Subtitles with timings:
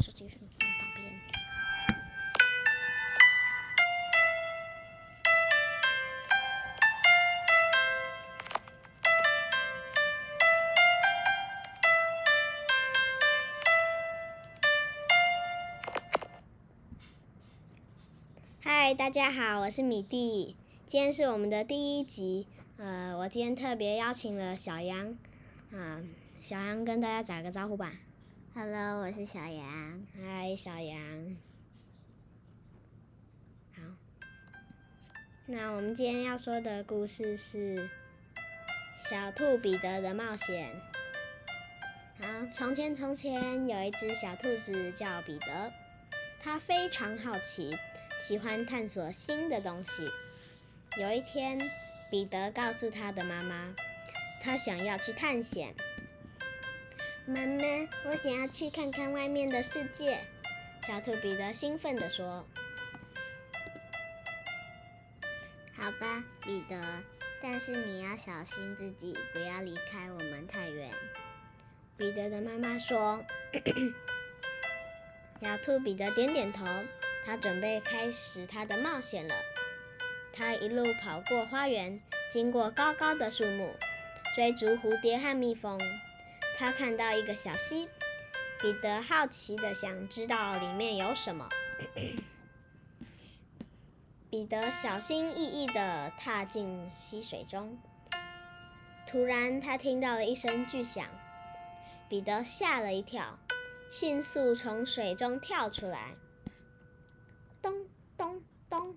[0.00, 1.12] 手机放旁边。
[18.60, 20.56] 嗨，大家好，我是米蒂。
[20.86, 25.16] 今天是我们的第一集，呃，我今天特别邀请了小杨，
[25.72, 26.02] 啊，
[26.40, 27.92] 小杨跟大家打个招呼吧。
[28.56, 30.06] Hello，我是小杨。
[30.14, 31.36] 嗨，小羊。
[33.74, 33.82] 好，
[35.46, 37.76] 那我们今天要说的故事是
[38.96, 40.70] 《小兔彼得的冒险》。
[42.24, 45.72] 好，从前从前有一只小兔子叫彼得，
[46.40, 47.76] 它非常好奇，
[48.20, 50.08] 喜欢探索新的东西。
[50.96, 51.58] 有一天，
[52.08, 53.74] 彼得告诉他的妈妈，
[54.40, 55.74] 他想要去探险。
[57.26, 57.62] 妈妈，
[58.04, 60.20] 我想要去看看外面的世界。
[60.86, 62.44] 小兔彼得兴奋地说
[65.74, 66.78] 好吧，彼得，
[67.42, 70.90] 但是你要小心自己，不要离开我们太远。
[71.96, 73.24] ：“彼得的妈妈说。
[75.40, 76.66] ”小兔彼得点点头，
[77.24, 79.34] 他准备开始他的冒险了。
[80.34, 81.98] 他一路跑过花园，
[82.30, 83.74] 经过高高的树木，
[84.34, 85.80] 追逐蝴蝶和蜜蜂。
[86.56, 87.88] 他看到一个小溪，
[88.60, 91.48] 彼得好奇的想知道里面有什么。
[94.30, 97.78] 彼得小心翼翼的踏进溪水中，
[99.06, 101.06] 突然他听到了一声巨响，
[102.08, 103.38] 彼得吓了一跳，
[103.90, 106.14] 迅速从水中跳出来。
[107.60, 108.96] 咚咚咚，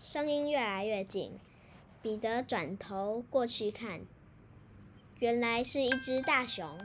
[0.00, 1.38] 声音越来越近。
[2.02, 4.02] 彼得转头过去看，
[5.18, 6.78] 原来是一只大熊。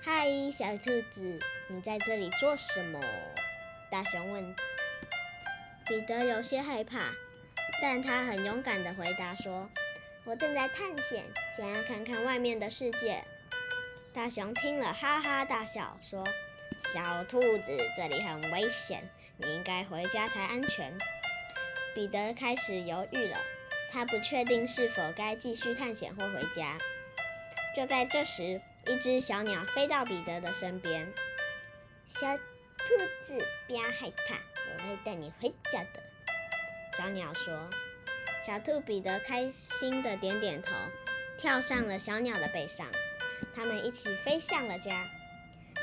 [0.00, 3.00] 嗨，小兔子，你在这里做什么？
[3.90, 4.54] 大熊问。
[5.86, 7.10] 彼得有些害怕，
[7.82, 9.68] 但他很勇敢地回答说
[10.22, 11.24] ：“我正在探险，
[11.56, 13.24] 想要看看外面的世界。”
[14.14, 16.24] 大熊听了哈哈大笑，说
[16.78, 20.96] ：“小兔子，这里很危险，你应该回家才安全。”
[21.92, 23.36] 彼得开始犹豫了，
[23.90, 26.78] 他不确定是否该继续探险或回家。
[27.74, 31.06] 就在这时，一只小鸟飞到彼得的身边。
[32.06, 32.44] 小兔
[33.24, 34.34] 子，不要害怕，
[34.72, 36.00] 我会带你回家的。
[36.96, 37.70] 小鸟说。
[38.44, 40.72] 小兔彼得开心的点点头，
[41.36, 42.86] 跳上了小鸟的背上。
[43.54, 45.06] 他们一起飞向了家。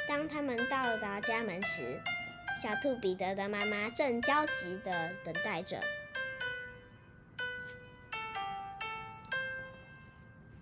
[0.07, 2.01] 当他们到达家门时，
[2.59, 5.79] 小兔彼得的妈妈正焦急的等待着。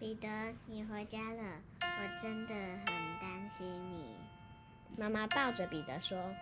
[0.05, 0.29] 彼得，
[0.67, 1.41] 你回家了，
[1.81, 2.85] 我真的很
[3.19, 4.15] 担心你。
[4.95, 6.35] 妈妈抱着彼得说：“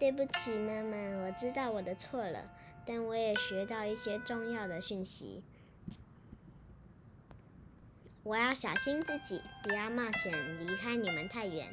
[0.00, 2.50] 对不起，妈妈，我知道我的错了，
[2.86, 5.44] 但我也学到一些重要的讯息。
[8.22, 11.68] 我要小心自己，不要冒险离开你们太远。”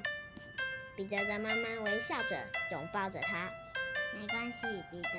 [0.98, 3.50] 彼得的妈妈微笑着拥抱着他。
[4.20, 5.10] 没关系，彼得，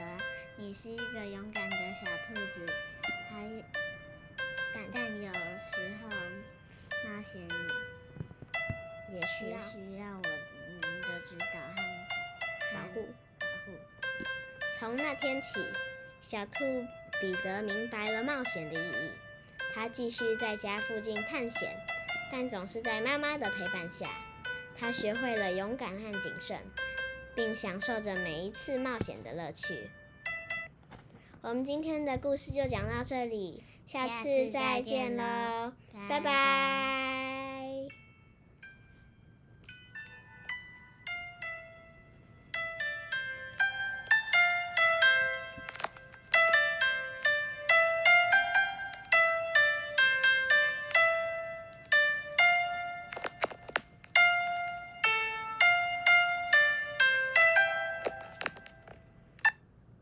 [0.59, 2.67] 你是一个勇敢的小兔子，
[9.41, 11.81] 需要需要我们的指导和
[12.75, 13.09] 保护。
[13.39, 13.73] 保护。
[14.79, 15.65] 从那天起，
[16.21, 16.63] 小兔
[17.23, 19.11] 彼得明白了冒险的意义。
[19.73, 21.75] 他继续在家附近探险，
[22.31, 24.11] 但总是在妈妈的陪伴下。
[24.77, 26.59] 他学会了勇敢和谨慎，
[27.35, 29.89] 并享受着每一次冒险的乐趣。
[31.41, 35.73] 我们今天的故事就讲到这里，下次再见喽，
[36.09, 36.21] 拜拜